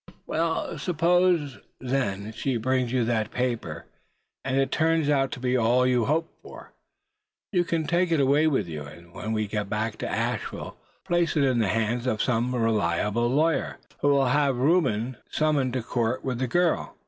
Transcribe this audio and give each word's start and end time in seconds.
"Suppose, 0.77 1.59
then, 1.79 2.33
she 2.33 2.57
brings 2.57 2.91
you 2.91 3.05
that 3.05 3.29
paper, 3.29 3.85
and 4.43 4.57
it 4.57 4.71
turns 4.71 5.09
out 5.09 5.29
to 5.29 5.39
be 5.39 5.55
all 5.55 5.85
you 5.85 6.05
hope 6.05 6.33
for? 6.41 6.71
You 7.53 7.63
can 7.63 7.85
take 7.85 8.11
it 8.11 8.19
away 8.19 8.47
with 8.47 8.67
you, 8.67 8.81
and 8.81 9.13
when 9.13 9.31
we 9.31 9.45
get 9.45 9.69
back 9.69 9.99
to 9.99 10.09
Asheville 10.09 10.75
place 11.05 11.37
it 11.37 11.43
in 11.43 11.59
the 11.59 11.67
hands 11.67 12.07
of 12.07 12.19
some 12.19 12.55
reliable 12.55 13.27
lawyer, 13.27 13.77
who 13.99 14.07
will 14.07 14.25
have 14.25 14.57
Reuben 14.57 15.17
summoned 15.29 15.73
to 15.73 15.83
court 15.83 16.23
with 16.25 16.39
the 16.39 16.47
girl. 16.47 16.97